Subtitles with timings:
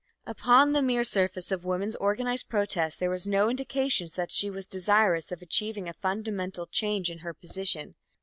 [0.25, 4.65] Upon the mere surface of woman's organized protests there were no indications that she was
[4.65, 7.93] desirous of achieving a fundamental change in her position.